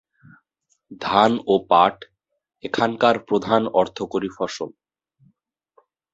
[1.01, 1.95] ধান ও পাট
[2.63, 4.69] এখানকার প্রধান অর্থকরী ফসল।